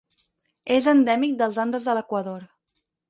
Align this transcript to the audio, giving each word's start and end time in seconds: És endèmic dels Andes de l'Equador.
És 0.77 0.87
endèmic 0.93 1.37
dels 1.43 1.59
Andes 1.65 1.87
de 1.91 1.95
l'Equador. 1.99 2.43